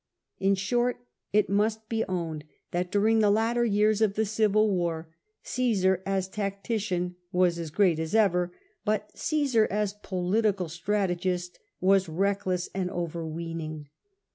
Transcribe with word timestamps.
In 0.39 0.55
short, 0.55 1.05
it 1.31 1.47
must 1.47 1.87
be 1.87 2.03
owned 2.09 2.45
that 2.71 2.89
during 2.91 3.19
the 3.19 3.29
latter 3.29 3.63
years 3.63 4.01
of 4.01 4.15
the 4.15 4.25
Civil 4.25 4.67
War, 4.71 5.09
Cmsar 5.45 6.01
as 6.07 6.27
tactician 6.27 7.17
was 7.31 7.59
as 7.59 7.69
great 7.69 7.99
as 7.99 8.15
ever, 8.15 8.51
but 8.83 9.13
Cmsar 9.13 9.67
as 9.69 9.93
political 9.93 10.69
strategist 10.69 11.59
was 11.79 12.09
reckless 12.09 12.67
and 12.73 12.89
over 12.89 13.27
weening. 13.27 13.89